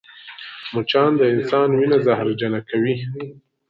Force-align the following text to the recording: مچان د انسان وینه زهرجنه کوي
مچان 0.73 1.11
د 1.17 1.21
انسان 1.33 1.69
وینه 1.77 1.97
زهرجنه 2.05 2.59
کوي 2.69 2.95